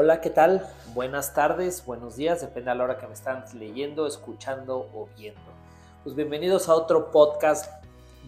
[0.00, 0.64] Hola, ¿qué tal?
[0.94, 5.40] Buenas tardes, buenos días, depende a la hora que me están leyendo, escuchando o viendo.
[6.04, 7.68] Pues bienvenidos a otro podcast,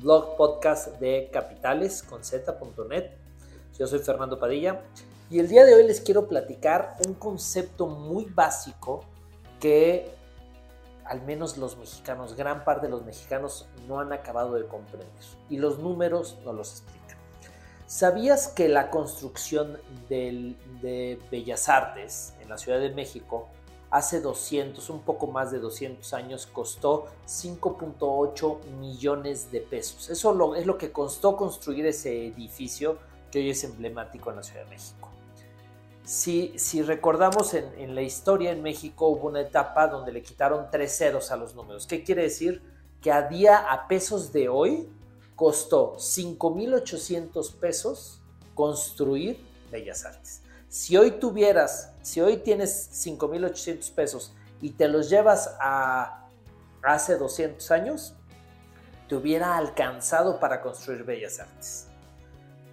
[0.02, 3.12] blog podcast de Capitales con Z.net.
[3.78, 4.82] Yo soy Fernando Padilla
[5.30, 9.04] y el día de hoy les quiero platicar un concepto muy básico
[9.60, 10.12] que
[11.04, 15.06] al menos los mexicanos, gran parte de los mexicanos no han acabado de comprender
[15.48, 17.19] y los números no los explican.
[17.90, 23.48] ¿Sabías que la construcción de Bellas Artes en la Ciudad de México
[23.90, 30.08] hace 200, un poco más de 200 años, costó 5.8 millones de pesos?
[30.08, 32.98] Eso es lo que costó construir ese edificio
[33.32, 35.08] que hoy es emblemático en la Ciudad de México.
[36.04, 40.68] Si, si recordamos en, en la historia en México hubo una etapa donde le quitaron
[40.70, 41.88] tres ceros a los números.
[41.88, 42.62] ¿Qué quiere decir?
[43.02, 44.88] Que a día, a pesos de hoy,
[45.40, 48.20] costó 5.800 pesos
[48.54, 49.42] construir
[49.72, 50.42] Bellas Artes.
[50.68, 56.28] Si hoy tuvieras, si hoy tienes 5.800 pesos y te los llevas a
[56.82, 58.12] hace 200 años,
[59.08, 61.88] te hubiera alcanzado para construir Bellas Artes.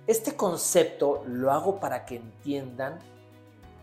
[0.06, 3.00] Este concepto lo hago para que entiendan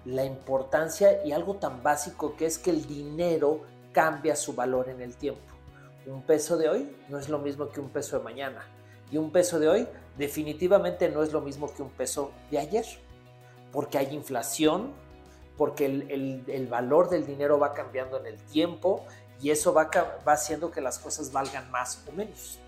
[0.05, 3.63] la importancia y algo tan básico que es que el dinero
[3.95, 5.41] cambia su valor en el tiempo.
[6.05, 8.74] Un peso de hoy no es lo mismo que un peso de mañana.
[9.15, 12.85] Y un peso de hoy definitivamente no es lo mismo que un peso de ayer.
[13.71, 14.93] Porque hay inflación,
[15.57, 19.05] porque el, valor del dinero va cambiando en el tiempo
[19.41, 19.89] y eso va,
[20.27, 22.59] va haciendo que las cosas valgan más o menos.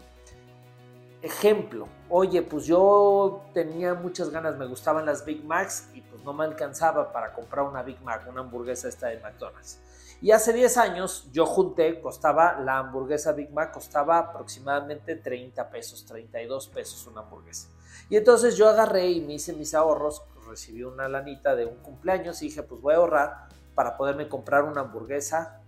[1.23, 6.33] Ejemplo, oye, pues yo tenía muchas ganas, me gustaban las Big Macs y pues no
[6.33, 9.81] me alcanzaba para comprar una Big Mac, una hamburguesa esta de McDonald's.
[10.21, 16.05] Y hace 10 años yo junté, costaba la hamburguesa Big Mac, costaba aproximadamente 30 pesos,
[16.07, 17.69] 32 pesos una hamburguesa.
[18.09, 22.41] Y entonces yo agarré y me hice mis ahorros, recibí una lanita de un cumpleaños
[22.43, 25.61] y dije, pues voy a ahorrar para poderme comprar una hamburguesa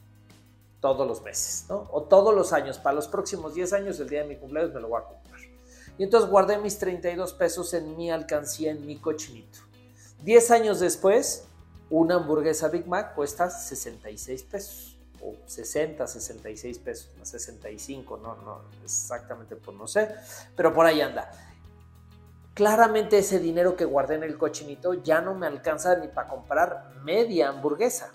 [0.80, 1.88] todos los meses, ¿no?
[1.92, 4.80] O todos los años, para los próximos 10 años, el día de mi cumpleaños me
[4.80, 5.27] lo voy a comprar.
[5.98, 9.58] Y entonces guardé mis 32 pesos en mi alcancía, en mi cochinito.
[10.22, 11.44] 10 años después,
[11.90, 18.60] una hamburguesa Big Mac cuesta 66 pesos, o 60, 66 pesos, no 65, no, no,
[18.84, 20.14] exactamente, pues no sé,
[20.56, 21.30] pero por ahí anda.
[22.54, 26.90] Claramente ese dinero que guardé en el cochinito ya no me alcanza ni para comprar
[27.04, 28.10] media hamburguesa.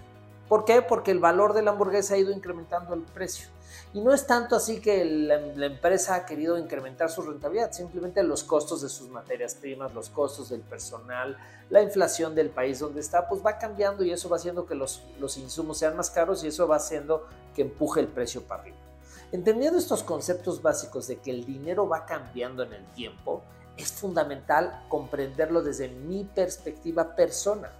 [0.50, 0.82] ¿Por qué?
[0.82, 3.48] Porque el valor de la hamburguesa ha ido incrementando el precio.
[3.94, 8.44] Y no es tanto así que la, empresa ha querido incrementar su rentabilidad, simplemente los
[8.44, 11.38] costos de sus materias primas, los costos del personal,
[11.70, 15.04] la inflación del país donde está, pues va cambiando y eso va haciendo que los,
[15.20, 18.78] los insumos sean más caros y eso va haciendo que empuje el precio para arriba.
[19.32, 23.42] Entendiendo estos conceptos básicos de que el dinero va cambiando en el tiempo,
[23.78, 27.72] es fundamental comprenderlo desde mi perspectiva personal.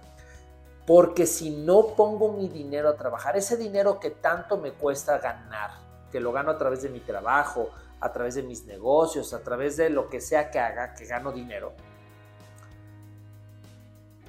[0.86, 5.70] Porque si no pongo mi dinero a trabajar, ese dinero que tanto me cuesta ganar,
[6.14, 9.76] que lo gano a través de mi trabajo, a través de mis negocios, a través
[9.76, 11.72] de lo que sea que haga, que gano dinero,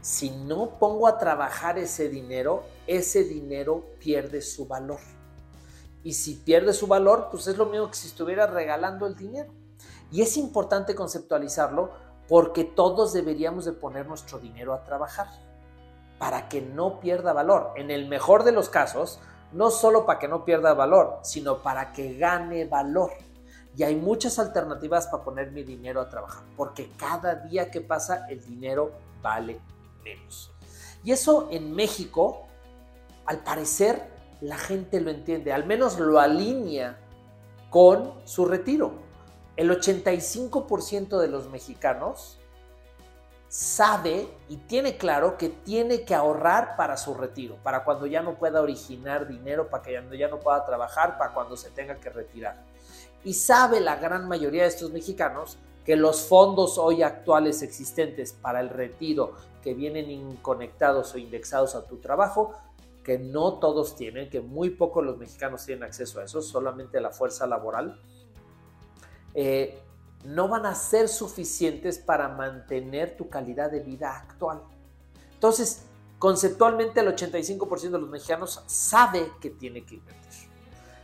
[0.01, 4.97] si no pongo a trabajar ese dinero, ese dinero pierde su valor.
[6.03, 9.53] Y si pierde su valor, pues es lo mismo que si estuviera regalando el dinero.
[10.11, 11.91] Y es importante conceptualizarlo
[12.27, 15.27] porque todos deberíamos de poner nuestro dinero a trabajar
[16.17, 17.73] para que no pierda valor.
[17.75, 19.19] En el mejor de los casos,
[19.55, 23.11] no solo para que no pierda valor, sino para que gane valor.
[23.77, 28.27] Y hay muchas alternativas para poner mi dinero a trabajar, porque cada día que pasa
[28.29, 29.59] el dinero vale
[30.03, 30.51] menos.
[31.05, 32.47] Y eso en México,
[33.25, 34.03] al parecer,
[34.41, 36.99] la gente lo entiende, al menos lo alinea
[37.69, 38.93] con su retiro.
[39.55, 42.39] El 85% de los mexicanos
[43.55, 48.35] sabe y tiene claro que tiene que ahorrar para su retiro, para cuando ya no
[48.35, 52.61] pueda originar dinero, para que ya no pueda trabajar, para cuando se tenga que retirar.
[53.23, 58.59] Y sabe la gran mayoría de estos mexicanos que los fondos hoy actuales existentes para
[58.59, 62.53] el retiro que vienen conectados o indexados a tu trabajo,
[63.05, 67.11] que no todos tienen, que muy pocos los mexicanos tienen acceso a eso, solamente la
[67.11, 68.01] fuerza laboral,
[69.33, 69.79] eh,
[70.25, 74.61] no van a ser suficientes para mantener tu calidad de vida actual.
[75.33, 75.83] Entonces,
[76.19, 80.49] conceptualmente el 85% de los mexicanos sabe que tiene que invertir.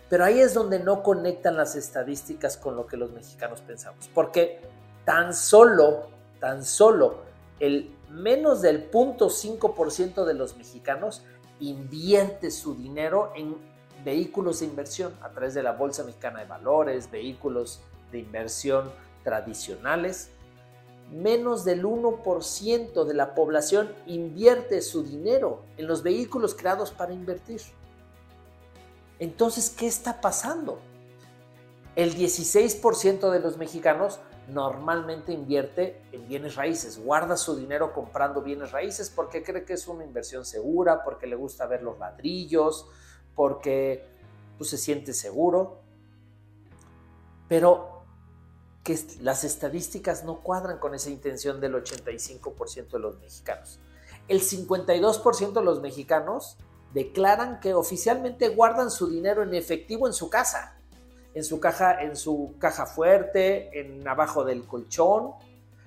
[0.10, 4.10] Pero ahí es donde no conectan las estadísticas con lo que los mexicanos pensamos.
[4.14, 4.60] Porque
[5.06, 6.10] tan solo,
[6.40, 7.22] tan solo
[7.60, 11.24] el menos del 0.5% de los mexicanos
[11.60, 13.56] invierte su dinero en
[14.04, 17.82] vehículos de inversión a través de la Bolsa Mexicana de Valores, vehículos
[18.12, 18.92] de inversión
[19.24, 20.32] tradicionales
[21.12, 27.62] menos del 1% de la población invierte su dinero en los vehículos creados para invertir.
[29.20, 30.80] Entonces, ¿qué está pasando?
[31.96, 38.72] El 16% de los mexicanos normalmente invierte en bienes raíces, guarda su dinero comprando bienes
[38.72, 42.88] raíces porque cree que es una inversión segura, porque le gusta ver los ladrillos,
[43.36, 44.06] porque
[44.58, 45.80] pues, se siente seguro.
[47.48, 48.01] Pero
[48.84, 53.80] que las estadísticas no cuadran con esa intención del 85% de los mexicanos.
[54.28, 56.58] El 52% de los mexicanos
[56.94, 60.78] declaran que oficialmente guardan su dinero en efectivo en su casa,
[61.34, 65.34] en su caja, en su caja fuerte, en abajo del colchón.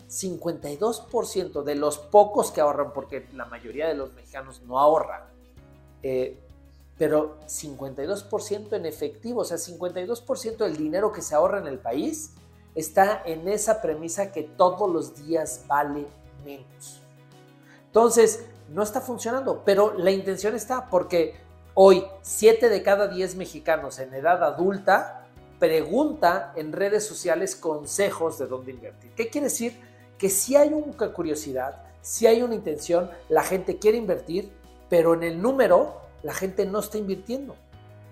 [0.09, 5.23] 52% de los pocos que ahorran, porque la mayoría de los mexicanos no ahorran,
[6.03, 6.39] eh,
[6.97, 12.31] pero 52% en efectivo, o sea, 52% del dinero que se ahorra en el país
[12.75, 16.07] está en esa premisa que todos los días vale
[16.45, 17.01] menos.
[17.87, 21.37] Entonces, no está funcionando, pero la intención está porque
[21.75, 25.25] hoy 7 de cada 10 mexicanos en edad adulta
[25.59, 29.13] pregunta en redes sociales consejos de dónde invertir.
[29.13, 29.81] ¿Qué quiere decir?
[30.19, 34.53] Que si hay una curiosidad, si hay una intención, la gente quiere invertir,
[34.89, 37.57] pero en el número la gente no está invirtiendo.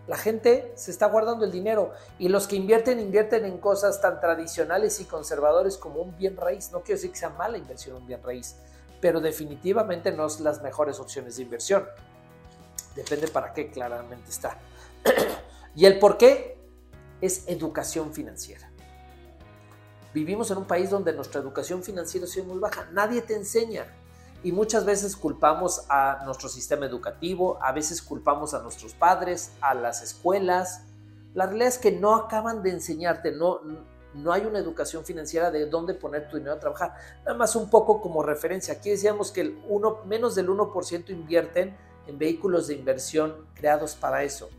[0.07, 4.21] La gente se está guardando el dinero y los que invierten invierten en cosas tan
[4.21, 6.73] tradicionales y conservadores como un bien raíz.
[6.73, 8.57] No quiero decir que sea mala inversión un bien raíz,
[9.01, 11.87] pero definitivamente no es las mejores opciones de inversión.
[12.97, 14.59] Depende para qué claramente está.
[15.77, 16.59] y el por qué
[17.21, 18.71] es educación financiera.
[20.13, 22.89] Vivimos en un país donde nuestra educación financiera es muy baja.
[22.93, 23.87] Nadie te enseña
[24.45, 29.75] y muchas veces culpamos a nuestro sistema educativo, a veces culpamos a nuestros padres, a
[29.75, 30.83] las escuelas.
[31.35, 33.61] La realidad es que no acaban de enseñarte, no,
[34.15, 36.95] no hay una educación financiera de dónde poner tu dinero a trabajar.
[37.25, 38.75] Nada más un poco como referencia.
[38.75, 44.25] Aquí decíamos que el uno, menos del 1% invierten en vehículos de inversión creados para
[44.25, 44.51] eso.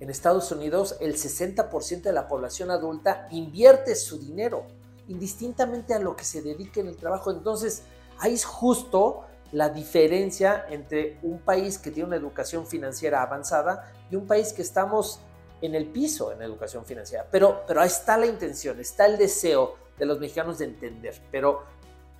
[0.00, 4.66] En Estados Unidos, el 60% de la población adulta invierte su dinero,
[5.08, 7.30] indistintamente a lo que se dedique en el trabajo.
[7.30, 7.82] Entonces,
[8.18, 14.16] Ahí es justo la diferencia entre un país que tiene una educación financiera avanzada y
[14.16, 15.20] un país que estamos
[15.62, 17.26] en el piso en educación financiera.
[17.30, 21.14] Pero, pero ahí está la intención, está el deseo de los mexicanos de entender.
[21.30, 21.64] Pero,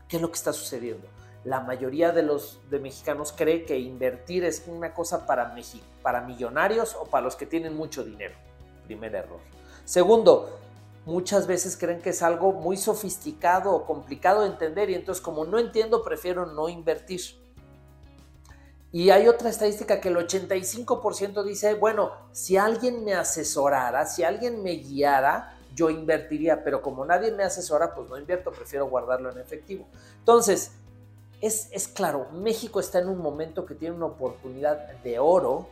[0.08, 1.06] ¿qué es lo que está sucediendo?
[1.44, 5.54] La mayoría de los de mexicanos cree que invertir es una cosa para,
[6.02, 8.34] para millonarios o para los que tienen mucho dinero.
[8.86, 9.40] Primer error.
[9.84, 10.58] Segundo,
[11.06, 15.44] muchas veces creen que es algo muy sofisticado o complicado de entender y entonces como
[15.44, 17.20] no entiendo prefiero no invertir.
[18.92, 24.62] Y hay otra estadística que el 85% dice, bueno, si alguien me asesorara, si alguien
[24.62, 29.38] me guiara, yo invertiría, pero como nadie me asesora, pues no invierto, prefiero guardarlo en
[29.38, 29.84] efectivo.
[30.20, 30.72] Entonces,
[31.40, 35.66] es, es claro, México está en un momento que tiene una oportunidad de oro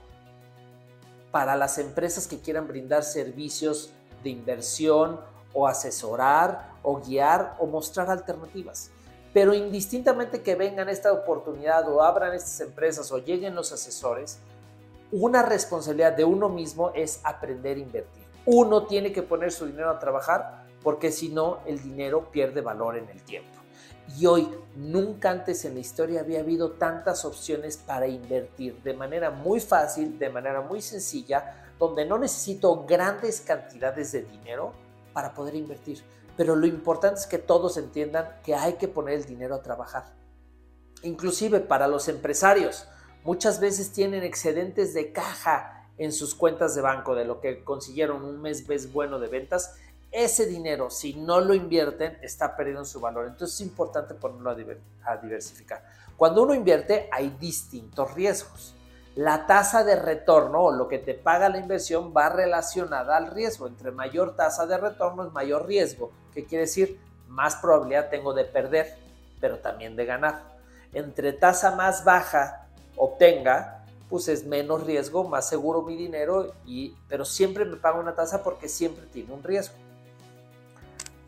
[1.31, 3.91] para las empresas que quieran brindar servicios
[4.23, 5.21] de inversión
[5.53, 8.91] o asesorar o guiar o mostrar alternativas.
[9.33, 14.39] Pero indistintamente que vengan esta oportunidad o abran estas empresas o lleguen los asesores,
[15.11, 18.25] una responsabilidad de uno mismo es aprender a invertir.
[18.45, 22.97] Uno tiene que poner su dinero a trabajar porque si no el dinero pierde valor
[22.97, 23.62] en el tiempo.
[24.19, 29.31] Y hoy, nunca antes en la historia había habido tantas opciones para invertir de manera
[29.31, 34.73] muy fácil, de manera muy sencilla, donde no necesito grandes cantidades de dinero
[35.13, 36.03] para poder invertir.
[36.37, 40.13] Pero lo importante es que todos entiendan que hay que poner el dinero a trabajar.
[41.03, 42.87] Inclusive para los empresarios,
[43.25, 48.25] muchas veces tienen excedentes de caja en sus cuentas de banco de lo que consiguieron
[48.25, 49.77] un mes, mes bueno de ventas.
[50.13, 53.27] Ese dinero, si no lo invierten, está perdiendo su valor.
[53.27, 54.51] Entonces es importante ponerlo
[55.05, 55.83] a diversificar.
[56.17, 58.77] Cuando uno invierte, hay distintos riesgos
[59.15, 63.67] la tasa de retorno o lo que te paga la inversión va relacionada al riesgo.
[63.67, 66.13] Entre mayor tasa de retorno es mayor riesgo.
[66.33, 66.99] ¿Qué quiere decir?
[67.29, 68.97] Más probabilidad tengo de perder,
[69.41, 70.43] pero también de ganar.
[70.95, 72.67] Entre tasa más baja
[72.97, 78.15] obtenga, pues es menos riesgo, más seguro mi dinero, y, pero siempre me paga una
[78.15, 79.75] tasa porque siempre tiene un riesgo.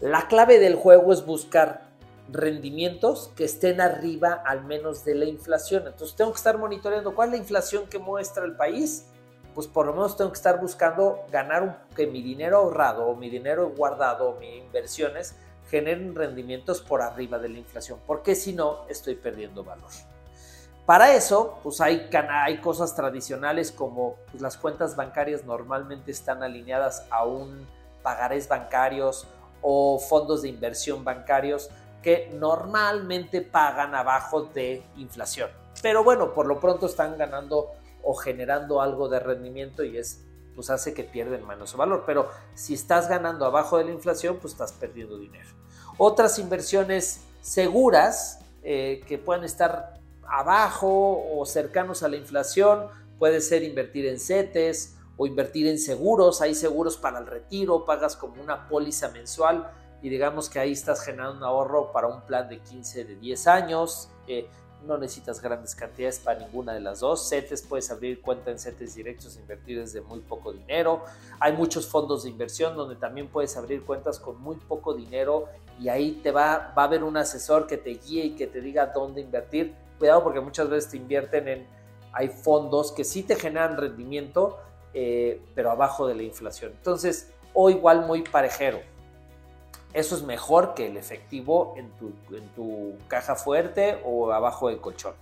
[0.01, 1.83] La clave del juego es buscar
[2.31, 5.87] rendimientos que estén arriba al menos de la inflación.
[5.87, 9.07] Entonces tengo que estar monitoreando cuál es la inflación que muestra el país.
[9.55, 13.31] Pues por lo menos tengo que estar buscando ganar que mi dinero ahorrado o mi
[13.31, 15.37] dinero guardado o mis inversiones
[15.71, 19.91] generen rendimientos por arriba de la inflación, porque si no estoy perdiendo valor.
[20.87, 27.07] Para eso, pues hay, hay cosas tradicionales como pues las cuentas bancarias normalmente están alineadas
[27.11, 27.67] a un
[28.03, 29.27] pagarés bancarios
[29.67, 31.71] o fondos de inversión bancarios
[32.03, 35.49] que normalmente pagan abajo de inflación.
[35.81, 37.71] Pero bueno, por lo pronto están ganando
[38.03, 40.21] o generando algo de rendimiento y es
[40.55, 42.05] pues hace que pierden menos su valor.
[42.07, 45.49] Pero si estás ganando abajo de la inflación, pues estás perdiendo dinero.
[45.97, 52.87] Otras inversiones seguras eh, que pueden estar abajo o cercanos a la inflación,
[53.19, 56.41] puede ser invertir en CETES o invertir en seguros.
[56.41, 59.71] Hay seguros para el retiro, pagas como una póliza mensual
[60.03, 63.47] y digamos que ahí estás generando un ahorro para un plan de 15, de 10
[63.47, 64.11] años.
[64.27, 64.49] Eh,
[64.87, 67.29] no necesitas grandes cantidades para ninguna de las dos.
[67.29, 71.05] CETES puedes abrir cuenta en CETES directos e invertir desde muy poco dinero.
[71.41, 75.47] Hay muchos fondos de inversión donde también puedes abrir cuentas con muy poco dinero
[75.81, 78.61] y ahí te va, va a haber un asesor que te guíe y que te
[78.61, 79.75] diga dónde invertir.
[79.99, 81.67] Cuidado porque muchas veces te invierten en,
[82.13, 84.59] hay fondos que sí te generan rendimiento,
[84.95, 86.73] eh, pero abajo de la inflación.
[86.73, 88.81] Entonces, o igual muy parejero
[89.95, 94.81] eso es mejor que el efectivo en tu, en tu caja fuerte o abajo del
[94.81, 95.15] colchón.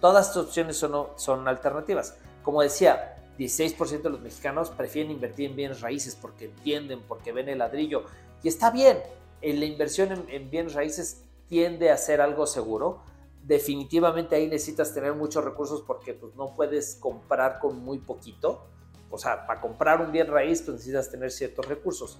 [0.00, 2.16] Todas estas opciones son, son alternativas.
[2.42, 7.50] Como decía, 16% de los mexicanos prefieren invertir en bienes raíces porque entienden, porque ven
[7.50, 8.04] el ladrillo.
[8.42, 8.98] Y está bien,
[9.42, 13.02] la inversión en, en, bienes raíces tiende a ser algo seguro.
[13.42, 18.64] Definitivamente ahí necesitas tener muchos recursos porque pues, no puedes comprar con muy poquito.
[19.14, 22.18] O sea, para comprar un bien raíz pues, necesitas tener ciertos recursos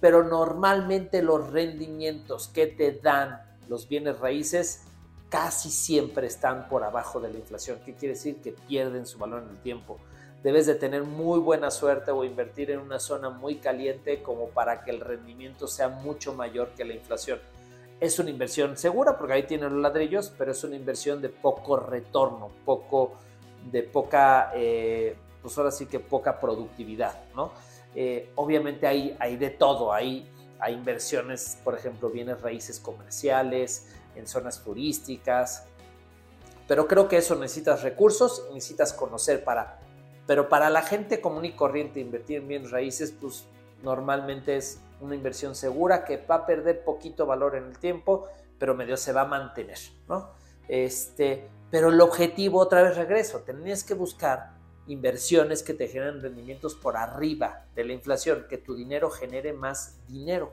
[0.00, 4.84] pero normalmente los rendimientos que te dan los bienes raíces
[5.28, 7.78] casi siempre están por abajo de la inflación.
[7.84, 8.40] ¿Qué quiere decir?
[8.40, 9.98] Que pierden su valor en el tiempo.
[10.42, 14.82] Debes de tener muy buena suerte o invertir en una zona muy caliente como para
[14.82, 17.38] que el rendimiento sea mucho mayor que la inflación.
[18.00, 21.76] Es una inversión segura porque ahí tienen los ladrillos, pero es una inversión de poco
[21.76, 23.12] retorno, poco,
[23.70, 27.52] de poca, eh, pues ahora sí que poca productividad, ¿no?
[27.94, 34.26] Eh, obviamente hay, hay de todo, hay, hay inversiones, por ejemplo, bienes raíces comerciales, en
[34.26, 35.64] zonas turísticas,
[36.68, 39.80] pero creo que eso necesitas recursos, necesitas conocer para,
[40.26, 43.44] pero para la gente común y corriente invertir en bienes raíces, pues
[43.82, 48.28] normalmente es una inversión segura que va a perder poquito valor en el tiempo,
[48.58, 49.78] pero medio se va a mantener,
[50.08, 50.30] ¿no?
[50.68, 54.59] Este, pero el objetivo, otra vez regreso, tenías que buscar
[54.90, 59.96] inversiones que te generen rendimientos por arriba de la inflación, que tu dinero genere más
[60.08, 60.50] dinero.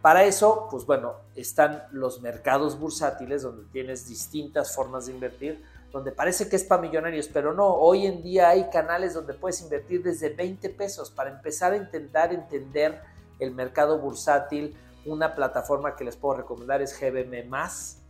[0.00, 6.10] Para eso, pues bueno, están los mercados bursátiles donde tienes distintas formas de invertir, donde
[6.10, 10.02] parece que es para millonarios, pero no, hoy en día hay canales donde puedes invertir
[10.02, 13.00] desde 20 pesos para empezar a intentar entender
[13.38, 14.76] el mercado bursátil.
[15.04, 17.48] Una plataforma que les puedo recomendar es GBM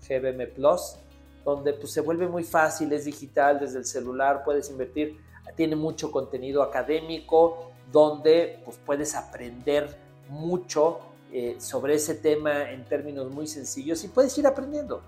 [0.08, 0.96] GBM Plus,
[1.44, 5.18] donde pues se vuelve muy fácil, es digital, desde el celular puedes invertir
[5.56, 9.96] tiene mucho contenido académico donde pues, puedes aprender
[10.28, 11.00] mucho
[11.32, 15.02] eh, sobre ese tema en términos muy sencillos y puedes ir aprendiendo.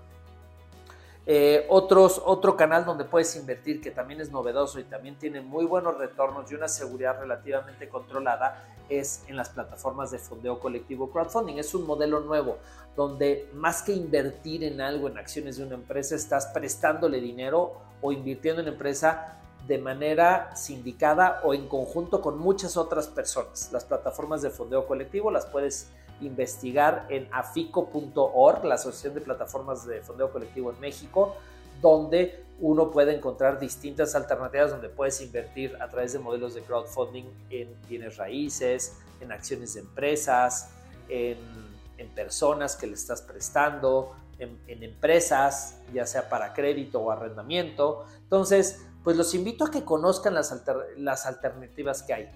[1.27, 5.65] Eh, otros, otro canal donde puedes invertir que también es novedoso y también tiene muy
[5.65, 11.57] buenos retornos y una seguridad relativamente controlada es en las plataformas de fondeo colectivo crowdfunding.
[11.57, 12.59] Es un modelo nuevo
[12.95, 18.11] donde más que invertir en algo, en acciones de una empresa, estás prestándole dinero o
[18.11, 23.69] invirtiendo en empresa de manera sindicada o en conjunto con muchas otras personas.
[23.71, 25.89] Las plataformas de fondeo colectivo las puedes
[26.21, 31.35] investigar en afico.org, la Asociación de Plataformas de Fondeo Colectivo en México,
[31.81, 37.25] donde uno puede encontrar distintas alternativas donde puedes invertir a través de modelos de crowdfunding
[37.49, 40.69] en bienes raíces, en acciones de empresas,
[41.09, 41.65] en,
[42.13, 48.05] personas que le estás prestando, en, en empresas, ya sea para crédito o arrendamiento.
[48.23, 52.31] Entonces, pues los invito a que conozcan las, alternativas que hay.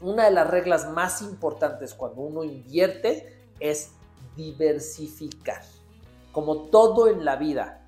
[0.00, 3.90] Una de las reglas más importantes cuando uno invierte es
[4.36, 5.60] diversificar.
[6.30, 7.84] Como todo en la vida,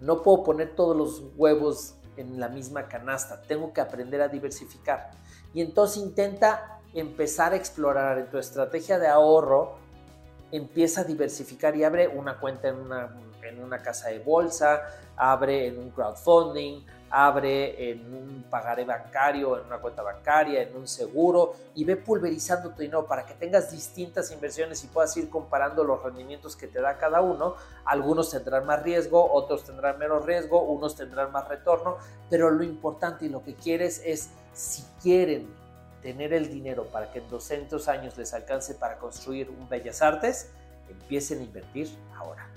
[0.00, 5.10] no puedo poner todos los huevos en la misma canasta, tengo que aprender a diversificar.
[5.52, 9.76] Y entonces intenta empezar a explorar en tu estrategia de ahorro,
[10.52, 13.14] empieza a diversificar y abre una cuenta en una
[13.48, 14.82] en una casa de bolsa,
[15.16, 20.86] abre en un crowdfunding, abre en un pagaré bancario, en una cuenta bancaria, en un
[20.86, 25.84] seguro y ve pulverizando tu dinero para que tengas distintas inversiones y puedas ir comparando
[25.84, 27.54] los rendimientos que te da cada uno.
[27.84, 31.96] Algunos tendrán más riesgo, otros tendrán menos riesgo, unos tendrán más retorno,
[32.28, 35.48] pero lo importante y lo que quieres es si quieren
[36.02, 40.50] tener el dinero para que en 200 años les alcance para construir un Bellas Artes,
[40.88, 42.48] empiecen a invertir ahora.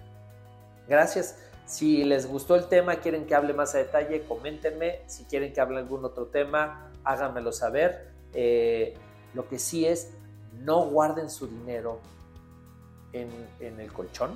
[0.88, 1.38] Gracias.
[1.66, 5.02] Si les gustó el tema, quieren que hable más a detalle, coméntenme.
[5.08, 8.12] Si quieren que hable algún otro tema, háganmelo saber.
[8.34, 8.94] Eh,
[9.34, 10.12] lo que sí es,
[10.60, 12.00] no guarden su dinero
[13.14, 14.32] en, el colchón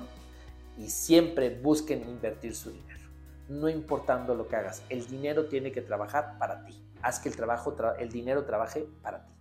[0.78, 3.10] y siempre busquen invertir su dinero.
[3.48, 6.82] No importando lo que hagas, el dinero tiene que trabajar para ti.
[7.02, 9.35] Haz que el, trabajo, el dinero trabaje para ti.